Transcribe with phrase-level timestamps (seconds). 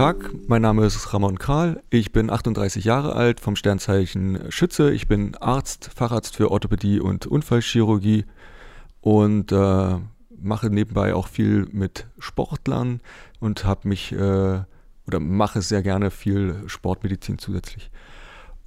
[0.00, 1.82] Tag, mein Name ist Ramon Kral.
[1.90, 4.92] Ich bin 38 Jahre alt, vom Sternzeichen Schütze.
[4.92, 8.24] Ich bin Arzt, Facharzt für Orthopädie und Unfallchirurgie
[9.02, 9.98] und äh,
[10.40, 13.02] mache nebenbei auch viel mit Sportlern
[13.40, 14.62] und habe mich äh,
[15.06, 17.90] oder mache sehr gerne viel Sportmedizin zusätzlich.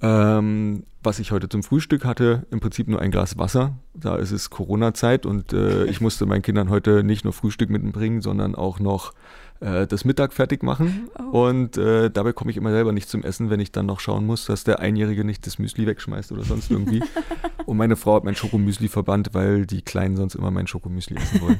[0.02, 3.76] Ähm, was ich heute zum Frühstück hatte, im Prinzip nur ein Glas Wasser.
[3.92, 8.20] Da ist es Corona-Zeit und äh, ich musste meinen Kindern heute nicht nur Frühstück mitbringen,
[8.20, 9.14] sondern auch noch
[9.60, 11.08] äh, das Mittag fertig machen.
[11.18, 11.46] Oh.
[11.46, 14.26] Und äh, dabei komme ich immer selber nicht zum Essen, wenn ich dann noch schauen
[14.26, 17.02] muss, dass der Einjährige nicht das Müsli wegschmeißt oder sonst irgendwie.
[17.66, 21.40] und meine Frau hat mein Schokomüsli verbannt, weil die Kleinen sonst immer mein Schokomüsli essen
[21.40, 21.58] wollen.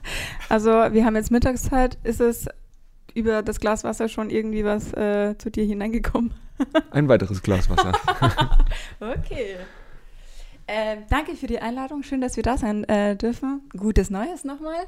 [0.48, 1.98] also wir haben jetzt Mittagszeit.
[2.04, 2.46] Ist es
[3.14, 6.34] über das Glas Wasser schon irgendwie was äh, zu dir hineingekommen?
[6.90, 7.92] Ein weiteres Glas Wasser.
[9.00, 9.56] okay.
[10.66, 12.02] Äh, danke für die Einladung.
[12.02, 13.62] Schön, dass wir da sein äh, dürfen.
[13.76, 14.84] Gutes Neues nochmal.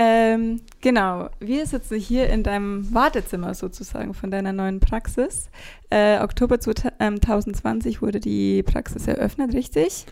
[0.00, 5.50] Ähm, genau, wir sitzen hier in deinem Wartezimmer sozusagen von deiner neuen Praxis.
[5.90, 10.06] Äh, Oktober 2020 ähm, wurde die Praxis eröffnet, richtig?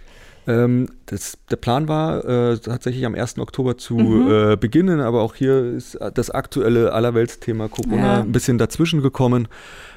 [0.48, 3.39] Ähm, das, der Plan war äh, tatsächlich am 1.
[3.39, 4.31] Oktober zu mhm.
[4.31, 8.21] äh, beginnen, aber auch hier ist das aktuelle Allerweltsthema Corona ja.
[8.23, 9.47] ein bisschen dazwischen gekommen.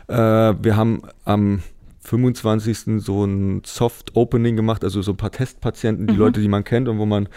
[0.07, 1.63] Äh, wir haben am
[2.01, 3.01] 25.
[3.03, 6.19] so ein Soft Opening gemacht, also so ein paar Testpatienten, die mhm.
[6.19, 7.27] Leute, die man kennt und wo man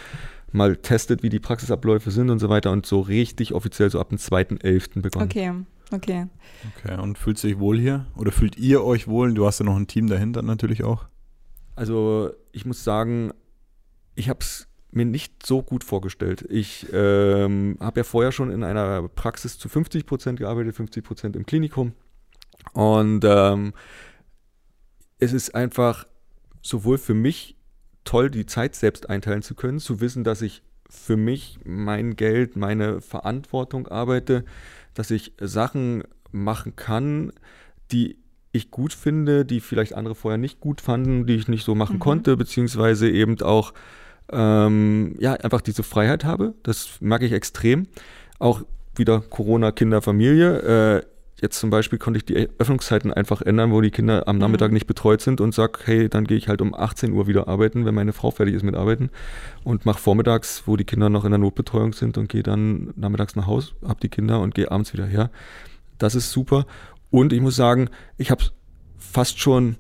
[0.55, 4.11] mal testet, wie die Praxisabläufe sind und so weiter und so richtig offiziell so ab
[4.11, 5.01] dem 2.11.
[5.01, 5.27] begonnen.
[5.27, 5.53] Okay,
[5.93, 6.27] okay.
[6.77, 8.07] Okay, und fühlt sich wohl hier?
[8.17, 9.35] Oder fühlt ihr euch wohl?
[9.35, 11.07] Du hast ja noch ein Team dahinter natürlich auch.
[11.75, 13.33] Also ich muss sagen,
[14.15, 16.45] ich habe es mir nicht so gut vorgestellt.
[16.51, 21.37] Ich ähm, habe ja vorher schon in einer Praxis zu 50 Prozent gearbeitet, 50 Prozent
[21.37, 21.93] im Klinikum.
[22.75, 23.73] Und ähm,
[25.19, 26.07] es ist einfach
[26.61, 27.57] sowohl für mich
[28.05, 32.57] toll, die Zeit selbst einteilen zu können, zu wissen, dass ich für mich, mein Geld,
[32.57, 34.45] meine Verantwortung arbeite,
[34.95, 37.33] dass ich Sachen machen kann,
[37.91, 38.19] die
[38.53, 41.97] ich gut finde, die vielleicht andere vorher nicht gut fanden, die ich nicht so machen
[41.97, 42.01] mhm.
[42.01, 43.73] konnte, beziehungsweise eben auch
[44.31, 46.55] ähm, ja einfach diese Freiheit habe.
[46.63, 47.87] Das merke ich extrem.
[48.39, 48.63] Auch
[48.95, 50.99] wieder Corona, Kinder, Familie.
[50.99, 51.12] Äh,
[51.43, 54.75] Jetzt zum Beispiel konnte ich die Öffnungszeiten einfach ändern, wo die Kinder am Nachmittag mhm.
[54.75, 57.85] nicht betreut sind und sag, hey, dann gehe ich halt um 18 Uhr wieder arbeiten,
[57.85, 59.11] wenn meine Frau fertig ist mit Arbeiten
[59.65, 63.35] und mache vormittags, wo die Kinder noch in der Notbetreuung sind und gehe dann nachmittags
[63.35, 65.33] nach Hause, hab die Kinder und gehe abends wieder her.
[65.99, 66.65] Das ist super.
[67.11, 68.45] Und ich muss sagen, ich habe
[68.97, 69.75] fast schon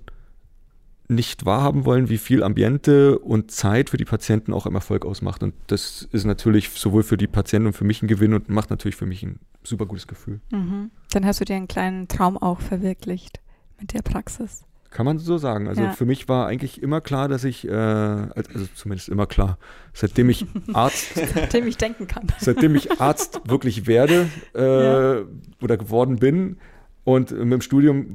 [1.14, 5.42] nicht wahrhaben wollen, wie viel Ambiente und Zeit für die Patienten auch im Erfolg ausmacht.
[5.42, 8.70] Und das ist natürlich sowohl für die Patienten und für mich ein Gewinn und macht
[8.70, 10.40] natürlich für mich ein super gutes Gefühl.
[10.50, 10.90] Mhm.
[11.10, 13.40] Dann hast du dir einen kleinen Traum auch verwirklicht
[13.78, 14.64] mit der Praxis.
[14.90, 15.68] Kann man so sagen.
[15.68, 15.92] Also ja.
[15.92, 19.58] für mich war eigentlich immer klar, dass ich, äh, also zumindest immer klar,
[19.94, 21.14] seitdem ich Arzt.
[21.14, 22.26] seitdem ich denken kann.
[22.38, 25.22] Seitdem ich Arzt wirklich werde äh, ja.
[25.62, 26.58] oder geworden bin
[27.04, 28.14] und mit dem Studium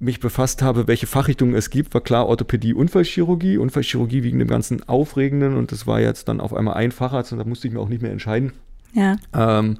[0.00, 3.58] mich befasst habe, welche Fachrichtungen es gibt, war klar Orthopädie, Unfallchirurgie.
[3.58, 7.38] Unfallchirurgie wegen dem ganzen Aufregenden und das war jetzt dann auf einmal ein Facharzt und
[7.38, 8.52] da musste ich mir auch nicht mehr entscheiden.
[8.92, 9.16] Ja.
[9.34, 9.78] Ähm,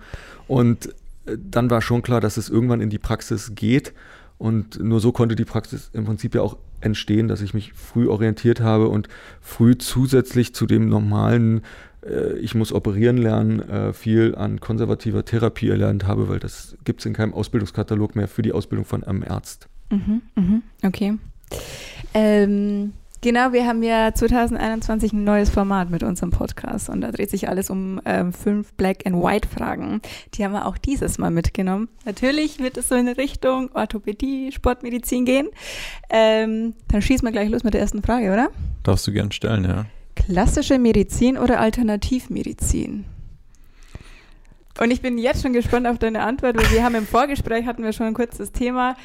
[0.48, 0.88] und
[1.26, 3.92] äh, dann war schon klar, dass es irgendwann in die Praxis geht
[4.38, 8.08] und nur so konnte die Praxis im Prinzip ja auch entstehen, dass ich mich früh
[8.08, 9.08] orientiert habe und
[9.40, 11.62] früh zusätzlich zu dem normalen
[12.04, 17.00] äh, ich muss operieren lernen, äh, viel an konservativer Therapie erlernt habe, weil das gibt
[17.00, 19.68] es in keinem Ausbildungskatalog mehr für die Ausbildung von einem Arzt.
[19.91, 21.15] Mhm, mhm, okay.
[22.15, 27.31] Ähm, genau, wir haben ja 2021 ein neues Format mit unserem Podcast und da dreht
[27.31, 30.00] sich alles um ähm, fünf Black and White Fragen.
[30.34, 31.88] Die haben wir auch dieses Mal mitgenommen.
[32.04, 35.49] Natürlich wird es so in Richtung Orthopädie, Sportmedizin gehen.
[36.10, 38.49] Ähm, dann schießen wir gleich los mit der ersten Frage, oder?
[38.82, 39.87] Darfst du gern stellen, ja.
[40.15, 43.05] Klassische Medizin oder Alternativmedizin?
[44.81, 47.82] Und ich bin jetzt schon gespannt auf deine Antwort, weil wir haben im Vorgespräch hatten
[47.82, 48.97] wir schon ein kurzes Thema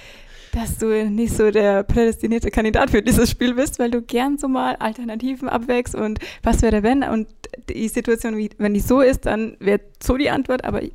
[0.54, 4.48] dass du nicht so der prädestinierte Kandidat für dieses Spiel bist, weil du gern so
[4.48, 7.28] mal Alternativen abwägst und was wäre wenn und
[7.70, 10.94] die Situation, wenn die so ist, dann wäre so die Antwort, aber ich,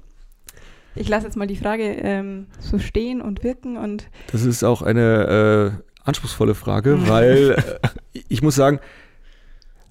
[0.94, 4.08] ich lasse jetzt mal die Frage ähm, so stehen und wirken und.
[4.31, 7.08] Das ist auch eine äh, anspruchsvolle Frage, mhm.
[7.08, 7.50] weil
[7.82, 8.78] äh, ich muss sagen,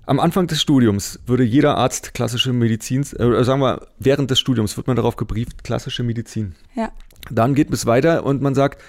[0.06, 4.78] am Anfang des Studiums würde jeder Arzt klassische Medizin, äh, sagen wir, während des Studiums
[4.78, 6.56] wird man darauf gebrieft, klassische Medizin.
[6.76, 6.92] Ja.
[7.30, 8.82] Dann geht es weiter und man sagt,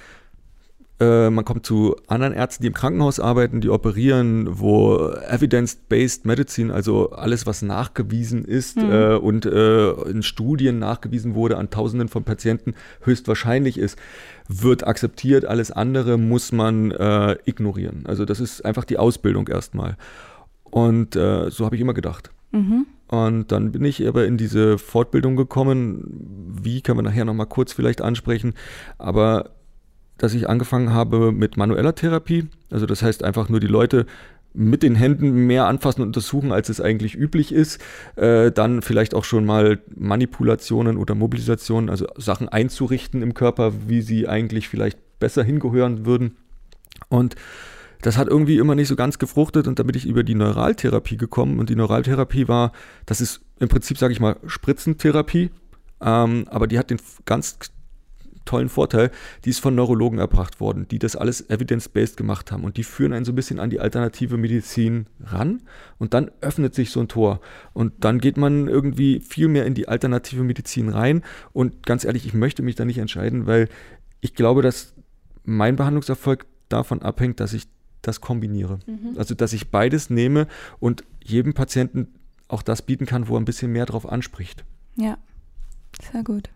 [1.01, 6.75] äh, man kommt zu anderen Ärzten, die im Krankenhaus arbeiten, die operieren, wo Evidence-Based Medicine,
[6.75, 8.91] also alles, was nachgewiesen ist mhm.
[8.91, 13.97] äh, und äh, in Studien nachgewiesen wurde an Tausenden von Patienten, höchstwahrscheinlich ist,
[14.49, 15.45] wird akzeptiert.
[15.45, 18.05] Alles andere muss man äh, ignorieren.
[18.07, 19.97] Also das ist einfach die Ausbildung erstmal.
[20.65, 22.31] Und äh, so habe ich immer gedacht.
[22.51, 22.87] Mhm.
[23.07, 27.73] Und dann bin ich aber in diese Fortbildung gekommen, wie, können wir nachher nochmal kurz
[27.73, 28.55] vielleicht ansprechen.
[28.99, 29.51] Aber
[30.19, 34.07] dass ich angefangen habe mit manueller Therapie, also das heißt einfach nur die Leute
[34.55, 37.81] mit den Händen mehr anfassen und untersuchen, als es eigentlich üblich ist.
[38.17, 44.01] Äh, dann vielleicht auch schon mal Manipulationen oder Mobilisationen, also Sachen einzurichten im Körper, wie
[44.01, 46.37] sie eigentlich vielleicht besser hingehören würden.
[47.09, 47.37] Und
[48.03, 51.17] das hat irgendwie immer nicht so ganz gefruchtet und da bin ich über die Neuraltherapie
[51.17, 52.73] gekommen und die Neuraltherapie war,
[53.07, 55.51] das ist im Prinzip, sage ich mal, Spritzentherapie,
[56.01, 57.59] ähm, aber die hat den ganz
[58.49, 59.11] tollen Vorteil,
[59.45, 63.13] die ist von Neurologen erbracht worden, die das alles evidence-based gemacht haben und die führen
[63.13, 65.63] einen so ein bisschen an die alternative Medizin ran
[65.99, 67.41] und dann öffnet sich so ein Tor
[67.75, 71.23] und dann geht man irgendwie viel mehr in die alternative Medizin rein
[71.53, 73.69] und ganz ehrlich, ich möchte mich da nicht entscheiden, weil
[74.21, 74.95] ich glaube, dass
[75.45, 77.65] mein Behandlungserfolg davon abhängt, dass ich
[78.03, 78.79] das kombiniere.
[78.87, 79.17] Mhm.
[79.17, 80.47] Also, dass ich beides nehme
[80.79, 82.15] und jedem Patienten
[82.49, 84.65] auch das bieten kann, wo er ein bisschen mehr drauf anspricht.
[84.97, 85.19] Ja,
[86.13, 86.51] sehr gut.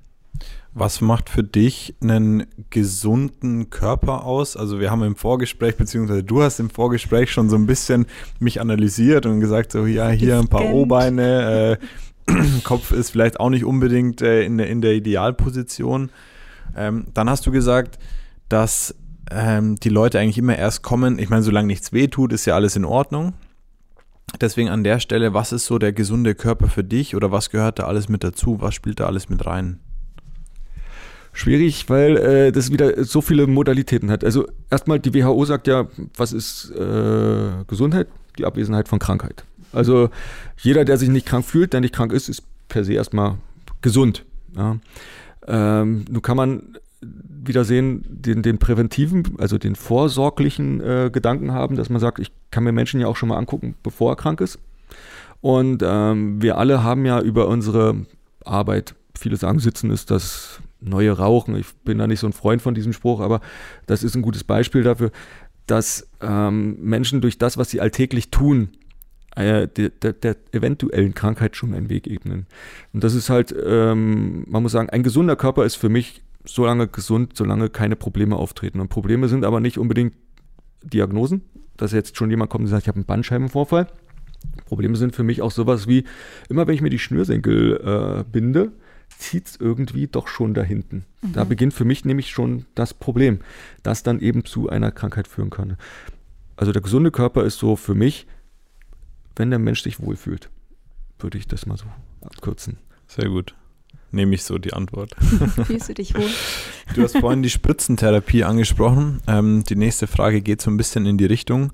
[0.75, 4.56] Was macht für dich einen gesunden Körper aus?
[4.56, 8.06] Also wir haben im Vorgespräch, beziehungsweise du hast im Vorgespräch schon so ein bisschen
[8.38, 11.79] mich analysiert und gesagt, so ja, hier ein paar O-Beine,
[12.26, 12.32] äh,
[12.64, 16.11] Kopf ist vielleicht auch nicht unbedingt äh, in, der, in der Idealposition.
[16.75, 17.99] Ähm, dann hast du gesagt,
[18.49, 18.94] dass
[19.31, 21.19] ähm, die Leute eigentlich immer erst kommen.
[21.19, 23.34] Ich meine, solange nichts weh tut, ist ja alles in Ordnung.
[24.40, 27.79] Deswegen an der Stelle, was ist so der gesunde Körper für dich oder was gehört
[27.79, 28.61] da alles mit dazu?
[28.61, 29.81] Was spielt da alles mit rein?
[31.32, 34.23] Schwierig, weil äh, das wieder so viele Modalitäten hat.
[34.23, 35.87] Also erstmal, die WHO sagt ja,
[36.17, 38.08] was ist äh, Gesundheit?
[38.38, 39.44] Die Abwesenheit von Krankheit.
[39.73, 40.11] Also
[40.58, 43.37] jeder, der sich nicht krank fühlt, der nicht krank ist, ist per se erstmal
[43.81, 44.25] gesund.
[44.56, 44.76] Ja.
[45.46, 51.76] Ähm, nun kann man wieder sehen, den, den präventiven, also den vorsorglichen äh, Gedanken haben,
[51.76, 54.40] dass man sagt, ich kann mir Menschen ja auch schon mal angucken, bevor er krank
[54.40, 54.58] ist.
[55.40, 58.06] Und ähm, wir alle haben ja über unsere
[58.44, 61.56] Arbeit, viele sagen, sitzen ist das neue Rauchen.
[61.56, 63.40] Ich bin da nicht so ein Freund von diesem Spruch, aber
[63.87, 65.11] das ist ein gutes Beispiel dafür,
[65.67, 68.70] dass ähm, Menschen durch das, was sie alltäglich tun,
[69.37, 72.46] äh, der, der, der, eventuellen Krankheit schon einen Weg ebnen.
[72.93, 76.67] Und das ist halt, ähm, man muss sagen, ein gesunder Körper ist für mich so
[76.67, 78.81] lange gesund, solange keine Probleme auftreten.
[78.81, 80.14] Und Probleme sind aber nicht unbedingt
[80.82, 81.43] Diagnosen,
[81.76, 83.87] dass jetzt schon jemand kommt und sagt, ich habe einen Bandscheibenvorfall.
[84.67, 86.05] Probleme sind für mich auch sowas wie,
[86.49, 88.73] immer wenn ich mir die Schnürsenkel äh, binde,
[89.18, 91.04] zieht es irgendwie doch schon da hinten.
[91.22, 91.32] Mhm.
[91.32, 93.40] Da beginnt für mich nämlich schon das Problem,
[93.82, 95.76] das dann eben zu einer Krankheit führen kann.
[96.56, 98.26] Also der gesunde Körper ist so für mich,
[99.36, 100.50] wenn der Mensch sich wohlfühlt,
[101.18, 101.86] würde ich das mal so
[102.20, 102.78] abkürzen.
[103.06, 103.54] Sehr gut.
[104.10, 105.14] Nehme ich so die Antwort.
[105.64, 106.28] Fühlst du dich wohl?
[106.94, 109.22] Du hast vorhin die Spritzentherapie angesprochen.
[109.26, 111.72] Ähm, die nächste Frage geht so ein bisschen in die Richtung.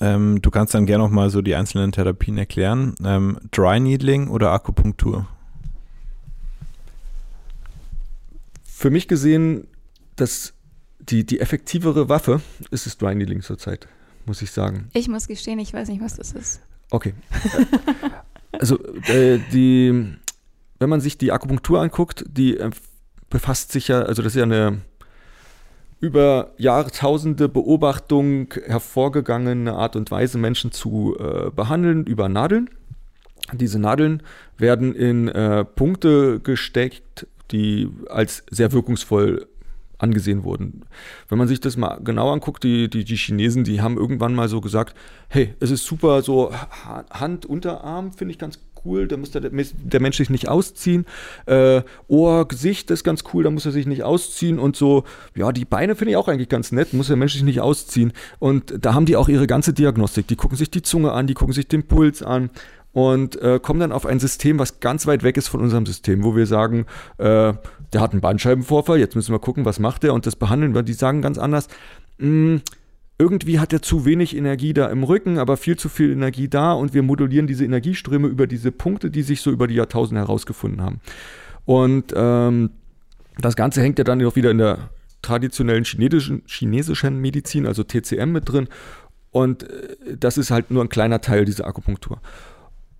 [0.00, 2.94] Ähm, du kannst dann gerne noch mal so die einzelnen Therapien erklären.
[3.04, 5.28] Ähm, Dry Needling oder Akupunktur?
[8.76, 9.68] Für mich gesehen,
[10.16, 10.52] dass
[10.98, 12.40] die, die effektivere Waffe
[12.70, 13.88] ist das Dry Needling zurzeit,
[14.26, 14.90] muss ich sagen.
[14.92, 16.60] Ich muss gestehen, ich weiß nicht, was das ist.
[16.90, 17.14] Okay.
[18.52, 18.78] also
[19.08, 20.16] äh, die
[20.78, 22.70] wenn man sich die Akupunktur anguckt, die äh,
[23.30, 24.80] befasst sich ja, also das ist ja eine
[25.98, 32.68] über Jahrtausende Beobachtung hervorgegangene Art und Weise, Menschen zu äh, behandeln über Nadeln.
[33.52, 34.22] Diese Nadeln
[34.58, 39.46] werden in äh, Punkte gesteckt, die als sehr wirkungsvoll
[39.98, 40.82] angesehen wurden.
[41.28, 44.48] Wenn man sich das mal genau anguckt, die, die, die Chinesen, die haben irgendwann mal
[44.48, 44.94] so gesagt,
[45.28, 46.52] hey, es ist super, so
[47.10, 51.06] Hand, Unterarm finde ich ganz cool, da muss der, der Mensch sich nicht ausziehen.
[51.46, 54.58] Äh, Ohr, Gesicht ist ganz cool, da muss er sich nicht ausziehen.
[54.58, 57.42] Und so, ja, die Beine finde ich auch eigentlich ganz nett, muss der Mensch sich
[57.42, 58.12] nicht ausziehen.
[58.38, 60.28] Und da haben die auch ihre ganze Diagnostik.
[60.28, 62.50] Die gucken sich die Zunge an, die gucken sich den Puls an
[62.96, 66.24] und äh, kommen dann auf ein System, was ganz weit weg ist von unserem System,
[66.24, 66.86] wo wir sagen,
[67.18, 67.52] äh,
[67.92, 70.82] der hat einen Bandscheibenvorfall, jetzt müssen wir gucken, was macht er und das behandeln wir.
[70.82, 71.68] Die sagen ganz anders,
[72.18, 72.62] hm,
[73.18, 76.72] irgendwie hat er zu wenig Energie da im Rücken, aber viel zu viel Energie da
[76.72, 80.80] und wir modulieren diese Energieströme über diese Punkte, die sich so über die Jahrtausende herausgefunden
[80.80, 81.00] haben.
[81.66, 82.70] Und ähm,
[83.38, 84.88] das Ganze hängt ja dann auch wieder in der
[85.20, 88.68] traditionellen chinesischen, chinesischen Medizin, also TCM mit drin.
[89.32, 92.22] Und äh, das ist halt nur ein kleiner Teil dieser Akupunktur.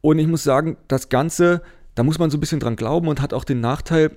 [0.07, 1.63] Und ich muss sagen, das Ganze,
[1.97, 4.13] da muss man so ein bisschen dran glauben und hat auch den Nachteil,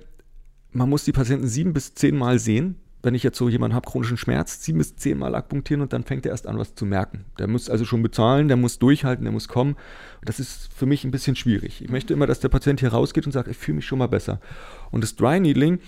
[0.70, 3.90] man muss die Patienten sieben bis zehn Mal sehen, wenn ich jetzt so jemanden habe,
[3.90, 7.24] chronischen Schmerz, sieben bis zehnmal akupunktieren und dann fängt er erst an, was zu merken.
[7.40, 9.74] Der muss also schon bezahlen, der muss durchhalten, der muss kommen.
[10.24, 11.82] Das ist für mich ein bisschen schwierig.
[11.82, 14.06] Ich möchte immer, dass der Patient hier rausgeht und sagt, ich fühle mich schon mal
[14.06, 14.40] besser.
[14.92, 15.80] Und das Dry Needling,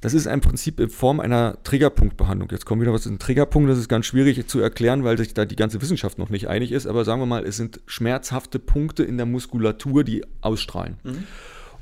[0.00, 2.48] das ist im Prinzip in Form einer Triggerpunktbehandlung.
[2.50, 5.44] Jetzt kommt wieder was in Triggerpunkt, das ist ganz schwierig zu erklären, weil sich da
[5.44, 6.86] die ganze Wissenschaft noch nicht einig ist.
[6.86, 10.96] Aber sagen wir mal, es sind schmerzhafte Punkte in der Muskulatur, die ausstrahlen.
[11.02, 11.24] Mhm.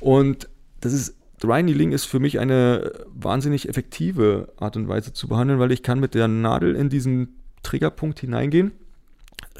[0.00, 0.48] Und
[0.80, 5.60] das ist Dry Needling ist für mich eine wahnsinnig effektive Art und Weise zu behandeln,
[5.60, 8.72] weil ich kann mit der Nadel in diesen Triggerpunkt hineingehen,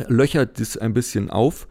[0.08, 1.68] löchert das ein bisschen auf.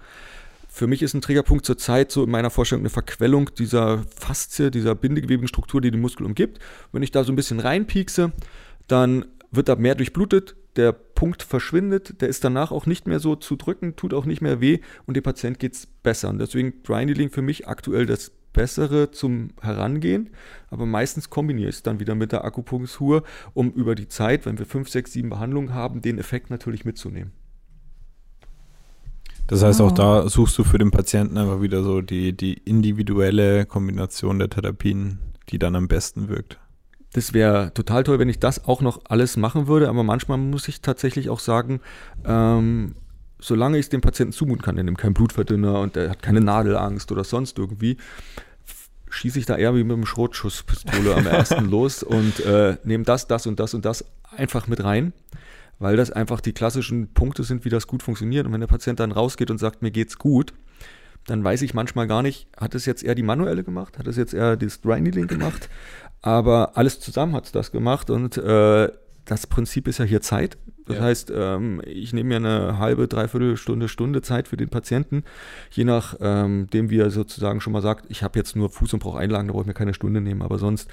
[0.77, 4.93] Für mich ist ein Triggerpunkt zurzeit so in meiner Vorstellung eine Verquellung dieser Faszie, dieser
[4.93, 6.59] bindegewebigen Struktur, die den Muskel umgibt.
[6.91, 8.31] Wenn ich da so ein bisschen reinpiekse,
[8.87, 13.35] dann wird da mehr durchblutet, der Punkt verschwindet, der ist danach auch nicht mehr so
[13.35, 16.29] zu drücken, tut auch nicht mehr weh und dem Patient geht es besser.
[16.29, 20.29] Und deswegen Dry Needling für mich aktuell das Bessere zum Herangehen,
[20.69, 23.23] aber meistens kombiniere ich es dann wieder mit der Akupunktur,
[23.55, 27.31] um über die Zeit, wenn wir fünf, sechs, sieben Behandlungen haben, den Effekt natürlich mitzunehmen.
[29.47, 33.65] Das heißt, auch da suchst du für den Patienten einfach wieder so die, die individuelle
[33.65, 36.59] Kombination der Therapien, die dann am besten wirkt.
[37.13, 40.67] Das wäre total toll, wenn ich das auch noch alles machen würde, aber manchmal muss
[40.67, 41.79] ich tatsächlich auch sagen,
[42.25, 42.95] ähm,
[43.39, 46.41] solange ich es dem Patienten zumuten kann, der nimmt keinen Blutverdünner und der hat keine
[46.41, 47.97] Nadelangst oder sonst irgendwie,
[49.09, 53.27] schieße ich da eher wie mit einem Schrotschusspistole am ersten los und äh, nehme das,
[53.27, 55.13] das und das und das einfach mit rein,
[55.79, 58.45] weil das einfach die klassischen Punkte sind, wie das gut funktioniert.
[58.45, 60.53] Und wenn der Patient dann rausgeht und sagt, mir geht's gut,
[61.27, 64.15] dann weiß ich manchmal gar nicht, hat es jetzt eher die manuelle gemacht, hat es
[64.15, 65.69] jetzt eher das Dry Needling gemacht,
[66.21, 68.89] aber alles zusammen hat es das gemacht und äh,
[69.25, 70.57] das Prinzip ist ja hier Zeit.
[70.85, 71.03] Das ja.
[71.03, 75.25] heißt, ähm, ich nehme mir eine halbe, dreiviertel Stunde, Stunde Zeit für den Patienten,
[75.69, 78.99] je nachdem, ähm, wie er sozusagen schon mal sagt, ich habe jetzt nur Fuß- und
[78.99, 80.89] brauche Einlagen, da brauche ich mir keine Stunde nehmen, aber sonst.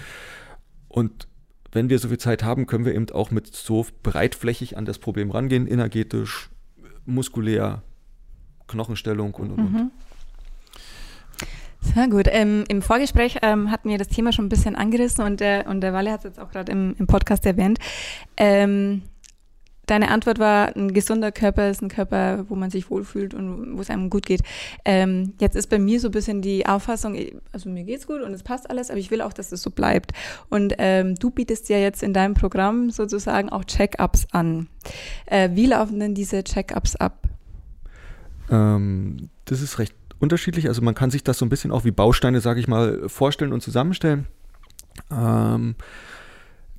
[0.88, 1.29] Und
[1.75, 4.99] wenn wir so viel Zeit haben, können wir eben auch mit so breitflächig an das
[4.99, 6.50] Problem rangehen, energetisch,
[7.04, 7.83] muskulär,
[8.69, 9.76] Knochenstellung und und mhm.
[9.76, 9.90] und.
[11.81, 12.26] Sehr gut.
[12.31, 15.83] Ähm, Im Vorgespräch ähm, hatten wir das Thema schon ein bisschen angerissen und der, und
[15.83, 17.78] der Walle hat es jetzt auch gerade im, im Podcast erwähnt.
[18.38, 19.02] Ähm,
[19.87, 23.81] deine Antwort war, ein gesunder Körper ist ein Körper, wo man sich wohlfühlt und wo
[23.81, 24.43] es einem gut geht.
[24.85, 27.17] Ähm, jetzt ist bei mir so ein bisschen die Auffassung,
[27.53, 29.71] also mir geht's gut und es passt alles, aber ich will auch, dass es so
[29.71, 30.12] bleibt.
[30.49, 34.69] Und ähm, du bietest ja jetzt in deinem Programm sozusagen auch Check-ups an.
[35.26, 37.23] Äh, wie laufen denn diese Check-ups ab?
[38.50, 40.69] Ähm, das ist recht unterschiedlich.
[40.69, 43.53] Also man kann sich das so ein bisschen auch wie Bausteine, sage ich mal, vorstellen
[43.53, 44.26] und zusammenstellen.
[45.11, 45.75] Ähm,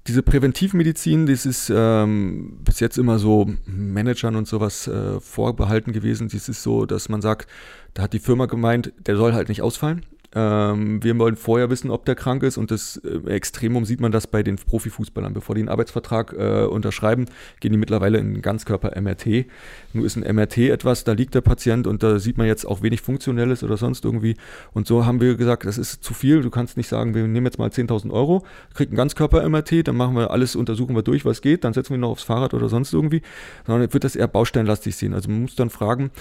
[0.07, 6.29] diese Präventivmedizin, das ist ähm, bis jetzt immer so Managern und sowas äh, vorbehalten gewesen.
[6.29, 7.49] Das ist so, dass man sagt,
[7.95, 10.05] da hat die Firma gemeint, der soll halt nicht ausfallen.
[10.35, 14.11] Ähm, wir wollen vorher wissen, ob der krank ist und das äh, Extremum sieht man
[14.11, 15.33] das bei den Profifußballern.
[15.33, 17.25] Bevor die einen Arbeitsvertrag äh, unterschreiben,
[17.61, 19.45] gehen die mittlerweile in Ganzkörper-MRT.
[19.93, 22.81] Nur ist ein MRT etwas, da liegt der Patient und da sieht man jetzt auch
[22.81, 24.35] wenig Funktionelles oder sonst irgendwie.
[24.73, 26.41] Und so haben wir gesagt, das ist zu viel.
[26.41, 30.17] Du kannst nicht sagen, wir nehmen jetzt mal 10.000 Euro, kriegen ein Ganzkörper-MRT, dann machen
[30.17, 32.93] wir alles, untersuchen wir durch, was geht, dann setzen wir noch aufs Fahrrad oder sonst
[32.93, 33.21] irgendwie.
[33.65, 35.13] Sondern wird das eher bausteinlastig sehen.
[35.13, 36.11] Also man muss dann fragen,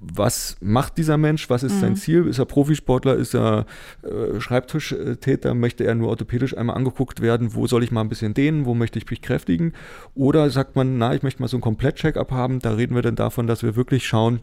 [0.00, 1.80] was macht dieser Mensch, was ist mhm.
[1.80, 2.26] sein Ziel?
[2.26, 3.66] Ist er Profisportler, ist er
[4.02, 8.34] äh, Schreibtischtäter, möchte er nur orthopädisch einmal angeguckt werden, wo soll ich mal ein bisschen
[8.34, 9.72] dehnen, wo möchte ich mich kräftigen?
[10.14, 13.16] Oder sagt man, na, ich möchte mal so ein Komplett-Check-up haben, da reden wir dann
[13.16, 14.40] davon, dass wir wirklich schauen,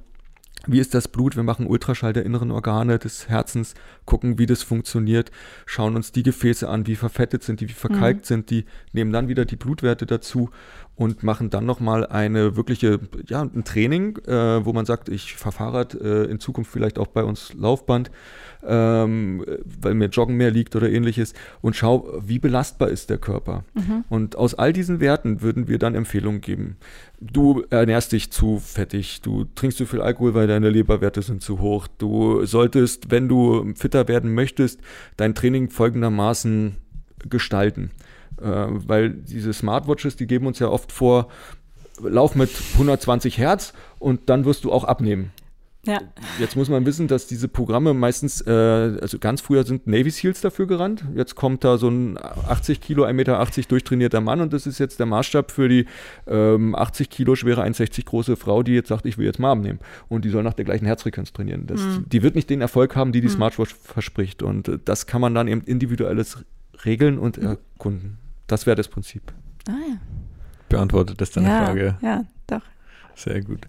[0.68, 1.36] wie ist das Blut?
[1.36, 3.74] Wir machen Ultraschall der inneren Organe des Herzens,
[4.06, 5.32] gucken, wie das funktioniert,
[5.66, 8.26] schauen uns die Gefäße an, wie verfettet sind die, wie verkalkt mhm.
[8.26, 10.52] sind die, nehmen dann wieder die Blutwerte dazu
[10.96, 15.56] und machen dann nochmal eine wirkliche, ja, ein Training, äh, wo man sagt, ich fahre
[15.56, 18.12] Fahrrad, äh, in Zukunft vielleicht auch bei uns Laufband,
[18.64, 19.44] ähm,
[19.82, 23.64] weil mir Joggen mehr liegt oder ähnliches und schau, wie belastbar ist der Körper.
[23.74, 24.04] Mhm.
[24.10, 26.78] Und aus all diesen Werten würden wir dann Empfehlungen geben.
[27.20, 31.60] Du ernährst dich zu fettig, du trinkst zu viel Alkohol, weil deine Leberwerte sind zu
[31.60, 31.88] hoch.
[31.98, 34.82] Du solltest, wenn du fitter werden möchtest,
[35.18, 36.78] dein Training folgendermaßen
[37.30, 37.92] gestalten.
[38.42, 41.28] Äh, weil diese Smartwatches, die geben uns ja oft vor,
[42.02, 45.32] lauf mit 120 Hertz und dann wirst du auch abnehmen.
[45.86, 46.00] Ja.
[46.40, 50.40] Jetzt muss man wissen, dass diese Programme meistens, äh, also ganz früher sind Navy Seals
[50.42, 51.04] dafür gerannt.
[51.16, 55.00] Jetzt kommt da so ein 80 Kilo, 1,80 Meter durchtrainierter Mann und das ist jetzt
[55.00, 55.88] der Maßstab für die
[56.28, 59.80] ähm, 80 Kilo schwere, 1,60 große Frau, die jetzt sagt, ich will jetzt mal abnehmen.
[60.08, 61.66] Und die soll nach der gleichen Herzfrequenz trainieren.
[61.66, 62.06] Das, mhm.
[62.08, 63.34] Die wird nicht den Erfolg haben, die die mhm.
[63.34, 64.44] Smartwatch verspricht.
[64.44, 66.46] Und äh, das kann man dann eben individuelles
[66.86, 68.21] regeln und erkunden.
[68.52, 69.32] Das wäre das Prinzip.
[69.70, 69.98] Ah ja.
[70.68, 71.98] Beantwortet das deine ja, Frage?
[72.02, 72.62] Ja, doch.
[73.16, 73.66] Sehr gut.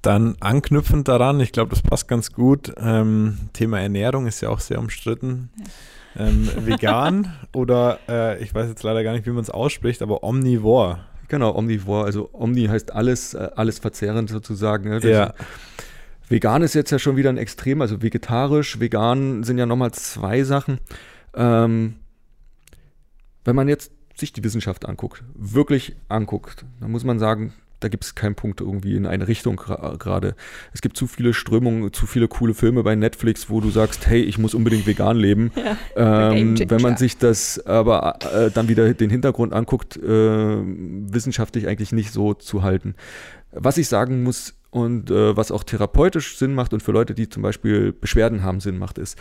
[0.00, 2.72] Dann anknüpfend daran, ich glaube, das passt ganz gut.
[2.78, 5.50] Ähm, Thema Ernährung ist ja auch sehr umstritten.
[6.14, 6.26] Ja.
[6.26, 10.22] Ähm, vegan oder äh, ich weiß jetzt leider gar nicht, wie man es ausspricht, aber
[10.22, 11.00] omnivore.
[11.28, 12.06] Genau, omnivore.
[12.06, 14.88] Also Omni heißt alles, äh, alles verzehrend sozusagen.
[14.88, 15.00] Ne?
[15.00, 15.34] Ja.
[16.26, 20.42] Vegan ist jetzt ja schon wieder ein Extrem, also vegetarisch, vegan sind ja nochmal zwei
[20.42, 20.78] Sachen.
[21.34, 21.96] Ähm,
[23.44, 28.04] wenn man jetzt sich die Wissenschaft anguckt, wirklich anguckt, dann muss man sagen, da gibt
[28.04, 30.36] es keinen Punkt irgendwie in eine Richtung gerade.
[30.72, 34.20] Es gibt zu viele Strömungen, zu viele coole Filme bei Netflix, wo du sagst, hey,
[34.22, 35.50] ich muss unbedingt vegan leben.
[35.96, 41.68] Ja, ähm, wenn man sich das aber äh, dann wieder den Hintergrund anguckt, äh, wissenschaftlich
[41.68, 42.94] eigentlich nicht so zu halten.
[43.52, 47.28] Was ich sagen muss und äh, was auch therapeutisch Sinn macht und für Leute, die
[47.28, 49.18] zum Beispiel Beschwerden haben, Sinn macht, ist,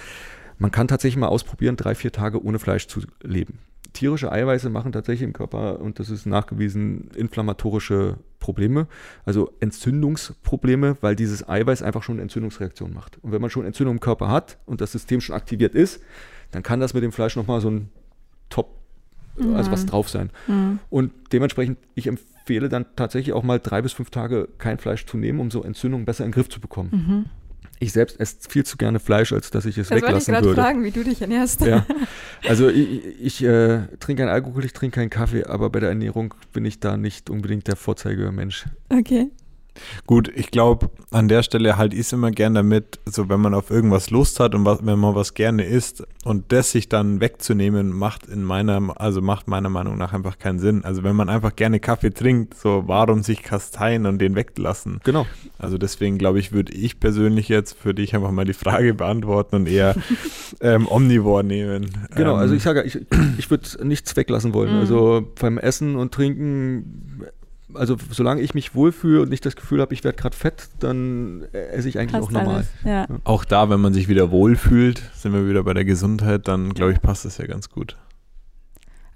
[0.58, 3.60] man kann tatsächlich mal ausprobieren, drei, vier Tage ohne Fleisch zu leben
[3.94, 8.88] tierische Eiweiße machen tatsächlich im Körper, und das ist nachgewiesen, inflammatorische Probleme,
[9.26, 13.18] also Entzündungsprobleme, weil dieses Eiweiß einfach schon eine Entzündungsreaktion macht.
[13.22, 16.02] Und wenn man schon Entzündung im Körper hat und das System schon aktiviert ist,
[16.52, 17.90] dann kann das mit dem Fleisch nochmal so ein
[18.50, 18.78] Top,
[19.38, 19.56] mhm.
[19.56, 20.32] also was drauf sein.
[20.48, 20.80] Mhm.
[20.90, 25.18] Und dementsprechend, ich empfehle dann tatsächlich auch mal drei bis fünf Tage kein Fleisch zu
[25.18, 26.90] nehmen, um so Entzündungen besser in den Griff zu bekommen.
[26.92, 27.26] Mhm.
[27.82, 30.40] Ich selbst esse viel zu gerne Fleisch, als dass ich es das weglassen würde.
[30.40, 31.62] Ich wollte fragen, wie du dich ernährst.
[31.62, 31.86] Ja.
[32.48, 36.34] Also ich, ich äh, trinke keinen Alkohol, ich trinke keinen Kaffee, aber bei der Ernährung
[36.54, 38.64] bin ich da nicht unbedingt der Vorzeigemensch.
[38.88, 39.30] Okay.
[40.06, 43.72] Gut, ich glaube, an der Stelle halt ist immer gern damit, so wenn man auf
[43.72, 47.92] irgendwas Lust hat und was, wenn man was gerne isst und das sich dann wegzunehmen,
[47.92, 50.84] macht in meiner, also macht meiner Meinung nach einfach keinen Sinn.
[50.84, 55.00] Also wenn man einfach gerne Kaffee trinkt, so warum sich kasteien und den weglassen?
[55.04, 55.26] Genau.
[55.58, 59.56] Also deswegen glaube ich, würde ich persönlich jetzt für dich einfach mal die Frage beantworten
[59.56, 59.96] und eher
[60.62, 61.92] ähm, Omnivore nehmen.
[62.16, 63.00] Genau, also ähm, also ich sage, ich,
[63.38, 64.74] ich würde nichts weglassen wollen.
[64.74, 64.80] Mhm.
[64.80, 67.26] Also beim Essen und Trinken
[67.74, 71.44] also solange ich mich wohlfühle und nicht das Gefühl habe, ich werde gerade fett, dann
[71.52, 72.68] esse ich eigentlich passt auch normal.
[72.84, 73.08] Ja.
[73.24, 76.94] Auch da, wenn man sich wieder wohlfühlt, sind wir wieder bei der Gesundheit, dann glaube
[76.94, 77.98] ich, passt das ja ganz gut.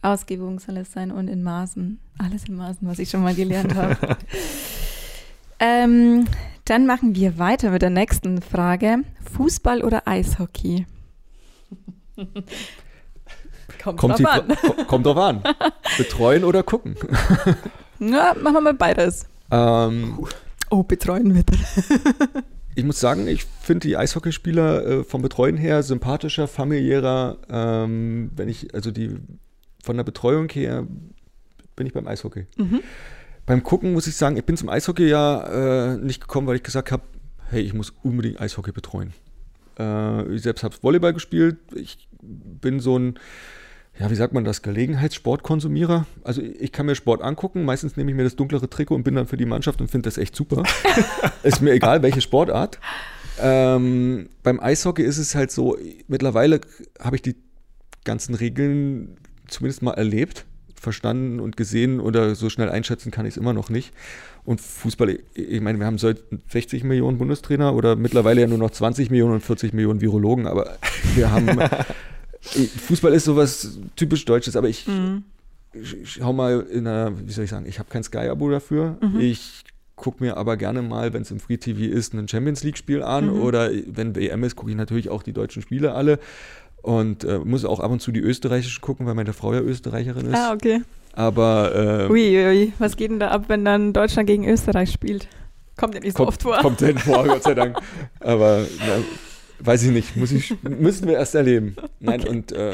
[0.02, 2.00] Ausgebung soll es sein und in Maßen.
[2.18, 4.18] Alles in Maßen, was ich schon mal gelernt habe.
[5.60, 6.26] ähm,
[6.66, 9.00] dann machen wir weiter mit der nächsten Frage.
[9.34, 10.86] Fußball oder Eishockey?
[13.82, 14.88] Kommt, kommt, drauf an.
[14.88, 15.44] kommt drauf an.
[15.98, 16.96] Betreuen oder gucken?
[18.12, 19.26] Ja, machen wir mal beides.
[19.52, 20.26] Ähm,
[20.70, 21.50] oh, betreuen wird.
[22.76, 27.38] ich muss sagen, ich finde die Eishockeyspieler äh, vom Betreuen her sympathischer, familiärer.
[27.50, 29.18] Ähm, wenn ich, also die
[29.84, 30.88] von der Betreuung her
[31.76, 32.48] bin ich beim Eishockey.
[32.58, 32.82] Mhm.
[33.46, 36.64] Beim Gucken muss ich sagen, ich bin zum Eishockey ja äh, nicht gekommen, weil ich
[36.64, 37.04] gesagt habe,
[37.50, 39.14] hey, ich muss unbedingt Eishockey betreuen.
[39.78, 41.58] Äh, ich selbst habe Volleyball gespielt.
[41.74, 43.20] Ich bin so ein
[44.00, 46.06] ja, wie sagt man das, Gelegenheitssportkonsumierer.
[46.24, 49.16] Also ich kann mir Sport angucken, meistens nehme ich mir das dunklere Trikot und bin
[49.16, 50.64] dann für die Mannschaft und finde das echt super.
[51.44, 52.80] ist mir egal, welche Sportart.
[53.40, 55.78] Ähm, beim Eishockey ist es halt so,
[56.08, 56.62] mittlerweile
[57.00, 57.36] habe ich die
[58.04, 63.38] ganzen Regeln zumindest mal erlebt, verstanden und gesehen oder so schnell einschätzen kann ich es
[63.38, 63.94] immer noch nicht.
[64.44, 68.72] Und Fußball, ich meine, wir haben seit 60 Millionen Bundestrainer oder mittlerweile ja nur noch
[68.72, 70.78] 20 Millionen und 40 Millionen Virologen, aber
[71.16, 71.58] wir haben
[72.44, 75.24] Fußball ist sowas typisch Deutsches, aber ich, mhm.
[76.04, 78.98] schau mal in einer, wie soll ich sagen, ich habe kein Sky-Abo dafür.
[79.02, 79.20] Mhm.
[79.20, 79.64] Ich
[79.96, 83.28] gucke mir aber gerne mal, wenn es im Free TV ist, ein Champions League-Spiel an
[83.28, 83.42] mhm.
[83.42, 86.20] oder wenn WM ist, gucke ich natürlich auch die deutschen Spiele alle
[86.82, 90.28] und äh, muss auch ab und zu die österreichischen gucken, weil meine Frau ja Österreicherin
[90.28, 90.36] ist.
[90.36, 90.82] Ah, okay.
[91.14, 92.08] Aber.
[92.10, 95.28] Äh, ui, ui, was geht denn da ab, wenn dann Deutschland gegen Österreich spielt?
[95.78, 96.58] Kommt ja nicht so kommt, oft vor.
[96.58, 97.78] Kommt denn vor, Gott sei Dank.
[98.20, 99.04] Aber na,
[99.66, 101.76] Weiß ich nicht, muss ich, müssen wir erst erleben.
[102.00, 102.30] Nein, okay.
[102.30, 102.74] und äh,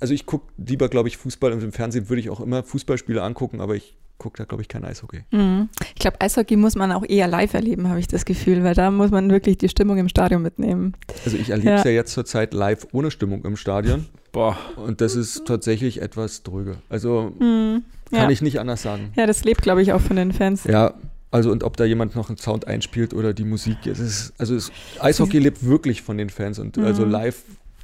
[0.00, 3.22] also ich gucke lieber, glaube ich, Fußball und im Fernsehen würde ich auch immer Fußballspiele
[3.22, 5.24] angucken, aber ich gucke da, glaube ich, kein Eishockey.
[5.30, 5.68] Mhm.
[5.94, 8.90] Ich glaube, Eishockey muss man auch eher live erleben, habe ich das Gefühl, weil da
[8.90, 10.94] muss man wirklich die Stimmung im Stadion mitnehmen.
[11.24, 11.90] Also ich erlebe es ja.
[11.90, 14.06] ja jetzt zurzeit live ohne Stimmung im Stadion.
[14.32, 14.56] Boah.
[14.76, 16.78] Und das ist tatsächlich etwas dröge.
[16.88, 17.84] Also mhm.
[18.10, 18.30] kann ja.
[18.30, 19.12] ich nicht anders sagen.
[19.16, 20.64] Ja, das lebt, glaube ich, auch von den Fans.
[20.64, 20.94] Ja,
[21.34, 23.88] also und ob da jemand noch einen Sound einspielt oder die Musik.
[23.88, 24.70] Es ist, also es,
[25.00, 26.84] Eishockey lebt wirklich von den Fans und mhm.
[26.84, 27.42] also live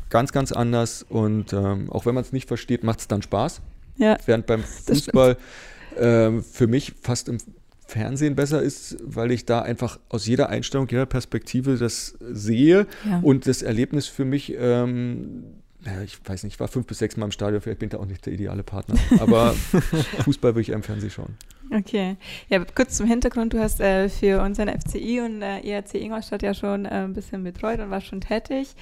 [0.09, 1.05] ganz, ganz anders.
[1.09, 3.61] Und ähm, auch wenn man es nicht versteht, macht es dann Spaß.
[3.97, 4.19] Ja.
[4.25, 5.37] Während beim Fußball
[5.99, 7.39] ähm, für mich fast im
[7.89, 13.19] Fernsehen besser ist, weil ich da einfach aus jeder Einstellung, jeder Perspektive das sehe ja.
[13.21, 15.43] und das Erlebnis für mich ähm,
[15.85, 17.93] ja, ich weiß nicht, ich war fünf bis sechs Mal im Stadion, vielleicht bin ich
[17.93, 18.97] da auch nicht der ideale Partner.
[19.19, 19.53] Aber
[20.25, 21.37] Fußball würde ich eher im Fernsehen schauen.
[21.73, 22.17] Okay.
[22.49, 23.53] Ja, kurz zum Hintergrund.
[23.53, 27.45] Du hast äh, für unseren FCI und äh, ERC Ingolstadt ja schon äh, ein bisschen
[27.45, 28.75] betreut und warst schon tätig.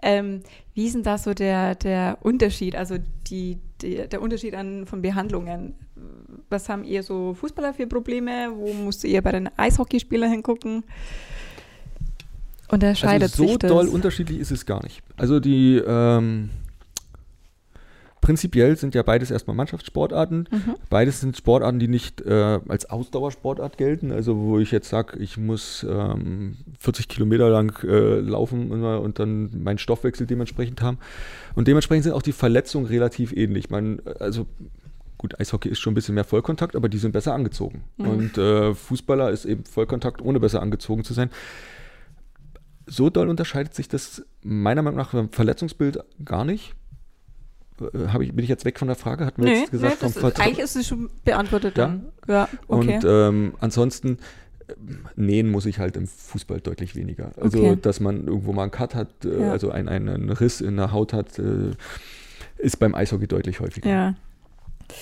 [0.00, 0.42] Ähm,
[0.74, 2.96] wie ist denn da so der, der Unterschied, also
[3.28, 5.74] die, die, der Unterschied an, von Behandlungen?
[6.48, 8.52] Was haben ihr so Fußballer für Probleme?
[8.54, 10.84] Wo musst du eher bei den Eishockeyspielern hingucken?
[12.68, 13.70] Unterscheidet also so sich das?
[13.70, 15.02] doll unterschiedlich ist es gar nicht.
[15.16, 16.50] Also die ähm,
[18.26, 20.48] prinzipiell sind ja beides erstmal Mannschaftssportarten.
[20.50, 20.74] Mhm.
[20.90, 24.10] Beides sind Sportarten, die nicht äh, als Ausdauersportart gelten.
[24.10, 29.62] Also wo ich jetzt sage, ich muss ähm, 40 Kilometer lang äh, laufen und dann
[29.62, 30.98] meinen Stoffwechsel dementsprechend haben.
[31.54, 33.70] Und dementsprechend sind auch die Verletzungen relativ ähnlich.
[33.70, 34.48] Man, also
[35.18, 37.84] gut, Eishockey ist schon ein bisschen mehr Vollkontakt, aber die sind besser angezogen.
[37.96, 38.08] Mhm.
[38.08, 41.30] Und äh, Fußballer ist eben Vollkontakt, ohne besser angezogen zu sein.
[42.86, 46.74] So doll unterscheidet sich das meiner Meinung nach beim Verletzungsbild gar nicht.
[47.80, 49.26] Äh, hab ich, bin ich jetzt weg von der Frage?
[49.26, 51.86] Hatten wir Nee, jetzt gesagt, nee, vom ist, Vertra- eigentlich ist es schon beantwortet Ja?
[51.86, 52.06] dann.
[52.28, 52.96] Ja, okay.
[52.96, 54.18] Und ähm, ansonsten
[54.68, 54.72] äh,
[55.16, 57.32] nähen muss ich halt im Fußball deutlich weniger.
[57.40, 57.78] Also, Okay.
[57.80, 59.52] dass man irgendwo mal einen Cut hat, äh, Ja.
[59.52, 61.72] also einen, einen Riss in der Haut hat, äh,
[62.58, 63.88] ist beim Eishockey deutlich häufiger.
[63.90, 64.14] ja.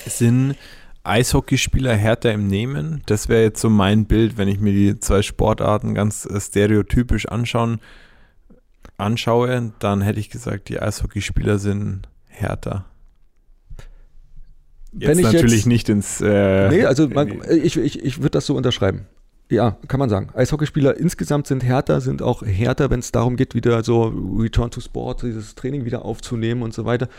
[0.07, 0.55] Sind
[1.03, 3.03] Eishockeyspieler härter im Nehmen?
[3.05, 7.27] Das wäre jetzt so mein Bild, wenn ich mir die zwei Sportarten ganz äh, stereotypisch
[7.27, 7.79] anschauen,
[8.97, 12.85] anschaue, dann hätte ich gesagt, die Eishockeyspieler sind härter.
[14.93, 16.21] Jetzt Wenn ich natürlich jetzt- nicht ins.
[16.21, 19.07] Äh, Nee, also man, ich, ich, ich würde das so unterschreiben.
[19.49, 20.29] Ja, kann man sagen.
[20.33, 24.05] Eishockeyspieler insgesamt sind härter, sind auch härter, wenn es darum geht, wieder so
[24.39, 27.09] Return to Sport, dieses Training wieder aufzunehmen und so weiter.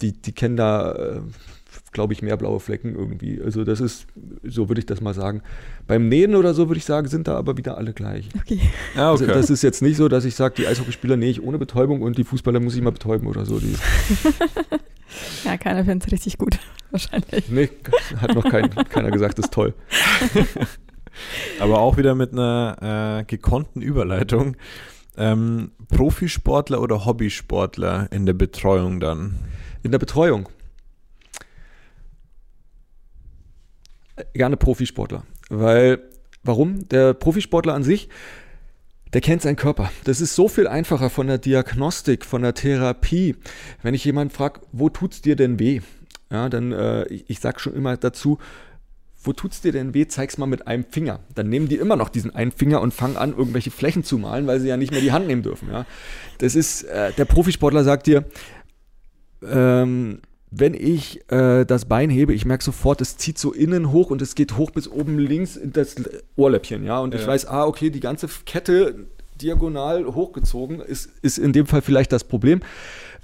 [0.00, 1.20] Die, die kennen da, äh,
[1.92, 3.40] glaube ich, mehr blaue Flecken irgendwie.
[3.40, 4.06] Also das ist,
[4.44, 5.42] so würde ich das mal sagen.
[5.86, 8.28] Beim Nähen oder so würde ich sagen, sind da aber wieder alle gleich.
[8.40, 8.60] Okay.
[8.94, 9.24] Ah, okay.
[9.24, 12.02] Also das ist jetzt nicht so, dass ich sage, die Eishockeyspieler nähe ich ohne Betäubung
[12.02, 13.58] und die Fußballer muss ich mal betäuben oder so.
[13.58, 13.74] Die,
[15.44, 16.58] Ja, keiner findet es richtig gut.
[16.90, 17.48] Wahrscheinlich.
[17.48, 17.68] nee,
[18.20, 19.74] hat noch kein, keiner gesagt, das ist toll.
[21.60, 24.56] Aber auch wieder mit einer äh, gekonnten Überleitung.
[25.16, 29.36] Ähm, Profisportler oder Hobbysportler in der Betreuung dann?
[29.82, 30.48] In der Betreuung.
[34.32, 35.24] Gerne Profisportler.
[35.48, 36.00] Weil,
[36.42, 36.88] warum?
[36.88, 38.08] Der Profisportler an sich,
[39.12, 39.90] der kennt seinen Körper.
[40.04, 43.36] Das ist so viel einfacher von der Diagnostik, von der Therapie.
[43.82, 45.80] Wenn ich jemanden frage, wo tut's dir denn weh?
[46.30, 48.38] Ja, dann, äh, ich, ich sag schon immer dazu,
[49.22, 50.06] wo tut's dir denn weh?
[50.06, 51.20] Zeig's mal mit einem Finger.
[51.34, 54.46] Dann nehmen die immer noch diesen einen Finger und fangen an, irgendwelche Flächen zu malen,
[54.46, 55.68] weil sie ja nicht mehr die Hand nehmen dürfen.
[55.70, 55.86] Ja.
[56.38, 58.24] Das ist, äh, der Profisportler sagt dir,
[59.42, 64.10] ähm, wenn ich äh, das Bein hebe, ich merke sofort, es zieht so innen hoch
[64.10, 65.96] und es geht hoch bis oben links in das
[66.36, 67.00] Ohrläppchen, ja.
[67.00, 67.26] Und ich Ja.
[67.28, 69.06] weiß, ah, okay, die ganze Kette
[69.40, 72.60] diagonal hochgezogen ist, ist in dem Fall vielleicht das Problem.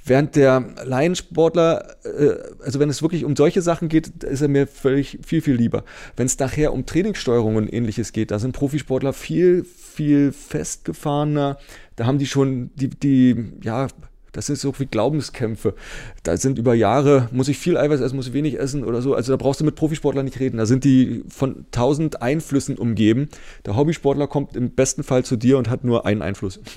[0.05, 4.67] Während der Laiensportler, äh, also wenn es wirklich um solche Sachen geht, ist er mir
[4.67, 5.85] völlig viel, viel lieber.
[6.17, 11.57] Wenn es nachher um Trainingssteuerung und ähnliches geht, da sind Profisportler viel, viel festgefahrener.
[11.97, 13.87] Da haben die schon die, die ja,
[14.33, 15.75] das sind so wie Glaubenskämpfe.
[16.23, 19.15] Da sind über Jahre, muss ich viel Eiweiß essen, muss ich wenig essen oder so.
[19.15, 20.57] Also da brauchst du mit Profisportlern nicht reden.
[20.57, 23.29] Da sind die von tausend Einflüssen umgeben.
[23.67, 26.61] Der Hobbysportler kommt im besten Fall zu dir und hat nur einen Einfluss.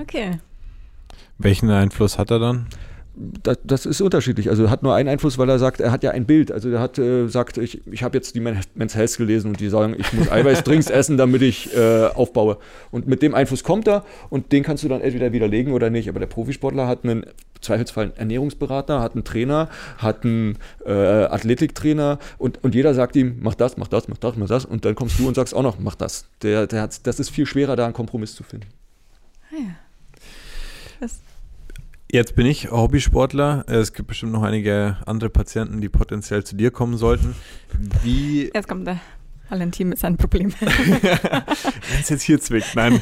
[0.00, 0.38] Okay.
[1.36, 2.68] Welchen Einfluss hat er dann?
[3.42, 4.48] Das, das ist unterschiedlich.
[4.48, 6.50] Also er hat nur einen Einfluss, weil er sagt, er hat ja ein Bild.
[6.50, 9.60] Also er hat äh, sagt, ich, ich habe jetzt die Men- Men's Health gelesen und
[9.60, 12.56] die sagen, ich muss Eiweißdrinks essen, damit ich äh, aufbaue.
[12.90, 16.08] Und mit dem Einfluss kommt er und den kannst du dann entweder widerlegen oder nicht.
[16.08, 17.26] Aber der Profisportler hat einen
[17.60, 20.56] Zweifelsfall einen Ernährungsberater, hat einen Trainer, hat einen
[20.86, 24.64] äh, Athletiktrainer und, und jeder sagt ihm, mach das, mach das, mach das, mach das.
[24.64, 26.24] Und dann kommst du und sagst auch noch, mach das.
[26.42, 28.66] Der, der hat, das ist viel schwerer, da einen Kompromiss zu finden.
[29.50, 29.70] Ah ja.
[31.00, 31.20] Das,
[32.12, 33.64] Jetzt bin ich Hobbysportler.
[33.68, 37.36] Es gibt bestimmt noch einige andere Patienten, die potenziell zu dir kommen sollten.
[38.02, 38.98] Wie, jetzt kommt der
[39.48, 40.52] Valentin mit seinem Problem.
[40.60, 43.00] wenn es jetzt hier zwickt, nein.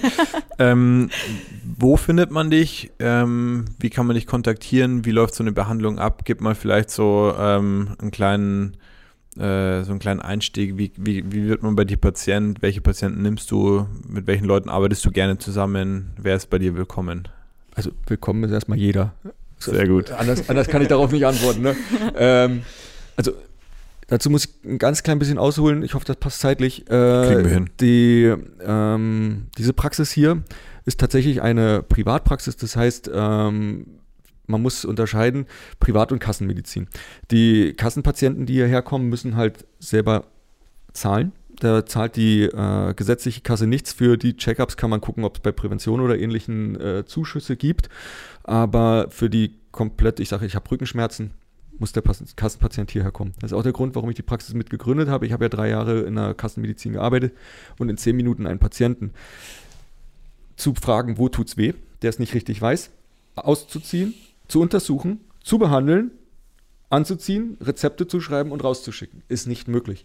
[0.59, 1.09] ähm,
[1.65, 2.91] wo findet man dich?
[2.99, 5.07] Ähm, wie kann man dich kontaktieren?
[5.07, 6.23] Wie läuft so eine Behandlung ab?
[6.27, 8.77] Gib mal vielleicht so ähm, einen kleinen
[9.39, 10.77] äh, so einen kleinen Einstieg.
[10.77, 12.61] Wie, wie, wie wird man bei dir Patient?
[12.61, 13.87] Welche Patienten nimmst du?
[14.07, 16.11] Mit welchen Leuten arbeitest du gerne zusammen?
[16.19, 17.29] Wer ist bei dir willkommen?
[17.79, 19.15] Also willkommen ist erstmal jeder.
[19.59, 20.11] Sehr gut.
[20.11, 21.63] Anders, anders kann ich darauf nicht antworten.
[21.63, 21.77] Ne?
[22.17, 22.63] ähm,
[23.15, 23.31] also
[24.09, 25.85] dazu muss ich ein ganz klein bisschen ausholen.
[25.85, 26.91] Ich hoffe, das passt zeitlich.
[26.91, 27.71] Äh, Kriegen wir hin.
[27.81, 28.35] Die,
[28.67, 30.43] ähm, diese Praxis hier
[30.87, 32.57] ist tatsächlich eine Privatpraxis.
[32.57, 33.87] Das heißt, ähm,
[34.49, 35.47] man muss unterscheiden
[35.79, 36.89] Privat- und Kassenmedizin.
[37.31, 40.25] Die Kassenpatienten, die hierher kommen, müssen halt selber
[40.93, 41.31] zahlen.
[41.61, 43.93] Da zahlt die äh, gesetzliche Kasse nichts.
[43.93, 47.89] Für die Checkups kann man gucken, ob es bei Prävention oder ähnlichen äh, Zuschüsse gibt.
[48.45, 51.33] Aber für die komplett, ich sage, ich habe Rückenschmerzen,
[51.79, 53.35] muss der Kassenpatient hierher kommen.
[53.41, 55.27] Das ist auch der Grund, warum ich die Praxis mit gegründet habe.
[55.27, 57.35] Ich habe ja drei Jahre in der Kassenmedizin gearbeitet
[57.79, 59.13] und in zehn Minuten einen Patienten
[60.57, 62.91] zu fragen, wo tut's weh, der es nicht richtig weiß,
[63.37, 64.15] auszuziehen,
[64.49, 66.11] zu untersuchen, zu behandeln,
[66.91, 69.23] anzuziehen, Rezepte zu schreiben und rauszuschicken.
[69.29, 70.05] Ist nicht möglich.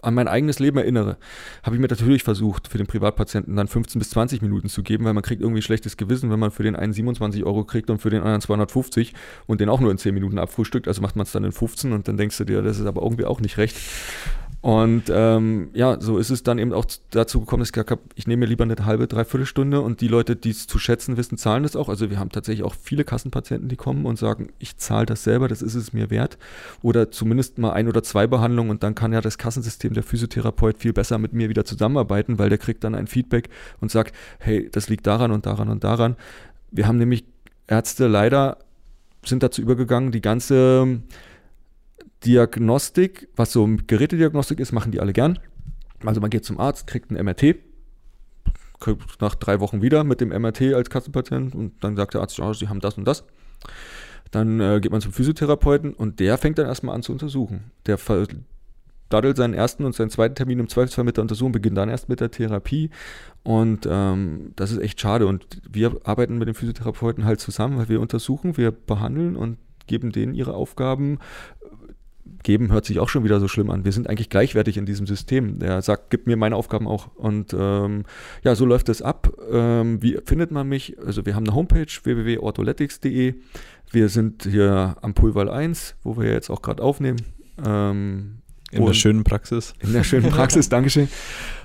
[0.00, 1.16] an mein eigenes Leben erinnere,
[1.62, 5.04] habe ich mir natürlich versucht, für den Privatpatienten dann 15 bis 20 Minuten zu geben,
[5.04, 7.98] weil man kriegt irgendwie schlechtes Gewissen, wenn man für den einen 27 Euro kriegt und
[7.98, 9.14] für den anderen 250
[9.46, 10.86] und den auch nur in 10 Minuten abfrühstückt.
[10.86, 13.02] Also macht man es dann in 15 und dann denkst du dir, das ist aber
[13.02, 13.76] irgendwie auch nicht recht.
[14.60, 18.00] Und ähm, ja, so ist es dann eben auch dazu gekommen, dass ich gesagt habe,
[18.16, 21.16] ich nehme mir lieber eine halbe, dreiviertel Stunde und die Leute, die es zu schätzen
[21.16, 21.88] wissen, zahlen das auch.
[21.88, 25.46] Also wir haben tatsächlich auch viele Kassenpatienten, die kommen und sagen, ich zahle das selber,
[25.46, 26.38] das ist es mir wert.
[26.82, 30.78] Oder zumindest mal ein oder zwei Behandlungen und dann kann ja das Kassensystem, der Physiotherapeut
[30.78, 33.48] viel besser mit mir wieder zusammenarbeiten, weil der kriegt dann ein Feedback
[33.80, 36.16] und sagt, hey, das liegt daran und daran und daran.
[36.70, 37.24] Wir haben nämlich
[37.66, 38.58] Ärzte leider
[39.24, 41.00] sind dazu übergegangen, die ganze
[42.24, 45.38] Diagnostik, was so Gerätediagnostik ist, machen die alle gern.
[46.04, 47.56] Also man geht zum Arzt, kriegt ein MRT,
[48.80, 52.38] kriegt nach drei Wochen wieder mit dem MRT als Kassenpatient und dann sagt der Arzt,
[52.38, 53.24] ja, Sie haben das und das.
[54.30, 57.70] Dann äh, geht man zum Physiotherapeuten und der fängt dann erstmal an zu untersuchen.
[57.86, 57.98] Der
[59.08, 62.08] daddelt seinen ersten und seinen zweiten Termin im Zweifelsfall mit der Untersuchung, beginnt dann erst
[62.08, 62.90] mit der Therapie.
[63.42, 65.26] Und ähm, das ist echt schade.
[65.26, 70.12] Und wir arbeiten mit den Physiotherapeuten halt zusammen, weil wir untersuchen, wir behandeln und geben
[70.12, 71.18] denen ihre Aufgaben
[72.42, 73.84] geben hört sich auch schon wieder so schlimm an.
[73.84, 75.58] Wir sind eigentlich gleichwertig in diesem System.
[75.58, 77.08] Der sagt, gib mir meine Aufgaben auch.
[77.14, 78.04] Und ähm,
[78.42, 79.32] ja, so läuft es ab.
[79.50, 80.96] Ähm, wie findet man mich?
[81.04, 83.34] Also wir haben eine Homepage www.ortholetics.de.
[83.90, 87.20] Wir sind hier am Pulwall 1, wo wir jetzt auch gerade aufnehmen.
[87.64, 88.38] Ähm,
[88.70, 89.74] in der schönen Praxis.
[89.80, 91.08] In der schönen Praxis, Dankeschön.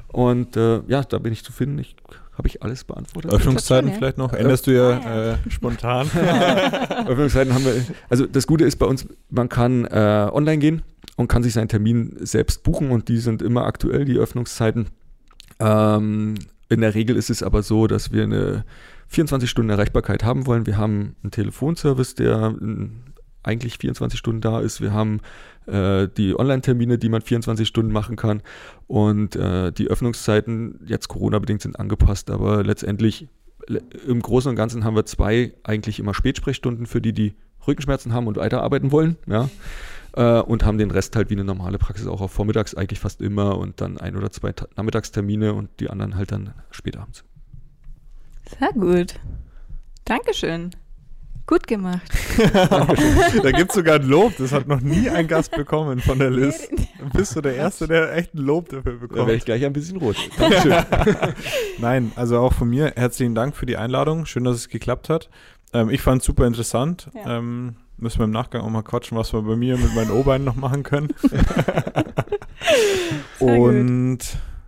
[0.07, 1.79] Und äh, ja, da bin ich zu finden.
[1.79, 1.95] Ich
[2.37, 3.31] habe ich alles beantwortet?
[3.31, 4.33] Öffnungszeiten vielleicht noch?
[4.33, 6.07] Änderst du ja, ah, äh, spontan.
[7.07, 7.73] Öffnungszeiten haben wir.
[8.09, 10.81] Also das Gute ist bei uns, man kann äh, online gehen
[11.15, 14.87] und kann sich seinen Termin selbst buchen und die sind immer aktuell, die Öffnungszeiten.
[15.59, 16.35] Ähm,
[16.69, 18.65] in der Regel ist es aber so, dass wir eine
[19.09, 20.65] 24 Stunden Erreichbarkeit haben wollen.
[20.65, 22.55] Wir haben einen Telefonservice, der
[23.43, 24.81] eigentlich 24 Stunden da ist.
[24.81, 25.19] Wir haben
[25.67, 28.41] äh, die Online-Termine, die man 24 Stunden machen kann.
[28.87, 33.27] Und äh, die Öffnungszeiten, jetzt Corona-bedingt, sind angepasst, aber letztendlich
[34.07, 37.33] im Großen und Ganzen haben wir zwei eigentlich immer Spätsprechstunden für die, die
[37.65, 39.17] Rückenschmerzen haben und weiterarbeiten wollen.
[39.25, 39.49] Ja.
[40.15, 43.21] Äh, und haben den Rest halt wie eine normale Praxis auch auf vormittags eigentlich fast
[43.21, 47.23] immer und dann ein oder zwei Nachmittagstermine und die anderen halt dann spätabends.
[48.59, 49.19] Sehr gut.
[50.05, 50.71] Dankeschön.
[51.45, 52.09] Gut gemacht.
[53.43, 54.33] da gibt es sogar ein Lob.
[54.37, 56.69] Das hat noch nie ein Gast bekommen von der List.
[57.13, 59.19] Bist du der Erste, der echt ein Lob dafür bekommt.
[59.19, 60.15] Da werde ich gleich ein bisschen rot.
[60.37, 60.73] Dankeschön.
[61.79, 64.25] Nein, also auch von mir herzlichen Dank für die Einladung.
[64.25, 65.29] Schön, dass es geklappt hat.
[65.73, 67.09] Ähm, ich fand es super interessant.
[67.13, 67.39] Ja.
[67.39, 70.45] Ähm, müssen wir im Nachgang auch mal quatschen, was wir bei mir mit meinen O-Beinen
[70.45, 71.09] noch machen können.
[73.39, 74.19] Und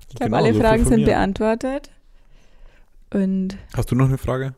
[0.10, 1.90] ich glaube, genau, alle so Fragen sind beantwortet.
[3.14, 4.56] Und Hast du noch eine Frage?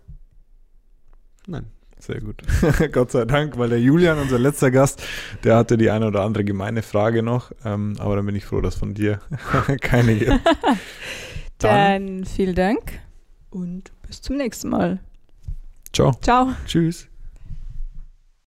[1.45, 1.67] Nein.
[1.99, 2.41] Sehr gut.
[2.91, 5.03] Gott sei Dank, weil der Julian, unser letzter Gast,
[5.43, 7.51] der hatte die eine oder andere gemeine Frage noch.
[7.65, 9.19] Ähm, aber dann bin ich froh, dass von dir
[9.81, 10.31] keine gibt.
[11.59, 12.99] Dann, dann vielen Dank
[13.49, 14.99] und bis zum nächsten Mal.
[15.91, 16.11] Ciao.
[16.21, 16.53] Ciao.
[16.67, 17.07] Tschüss.